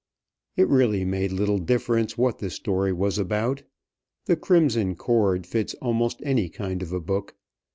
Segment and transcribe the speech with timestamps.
[0.57, 3.61] It really made little difference what the story was about.
[4.25, 7.35] "The Crimson Cord" fits almost any kind of a book.